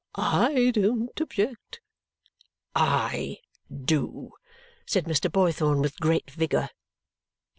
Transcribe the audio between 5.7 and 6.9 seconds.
with great vigour.